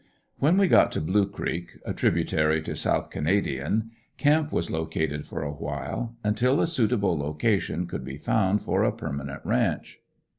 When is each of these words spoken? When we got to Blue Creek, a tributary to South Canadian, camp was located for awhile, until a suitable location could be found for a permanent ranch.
When 0.39 0.57
we 0.57 0.67
got 0.67 0.91
to 0.93 0.99
Blue 0.99 1.27
Creek, 1.27 1.77
a 1.85 1.93
tributary 1.93 2.59
to 2.63 2.75
South 2.75 3.11
Canadian, 3.11 3.91
camp 4.17 4.51
was 4.51 4.71
located 4.71 5.27
for 5.27 5.43
awhile, 5.43 6.15
until 6.23 6.59
a 6.59 6.65
suitable 6.65 7.15
location 7.15 7.85
could 7.85 8.03
be 8.03 8.17
found 8.17 8.63
for 8.63 8.83
a 8.83 8.91
permanent 8.91 9.41
ranch. 9.45 9.99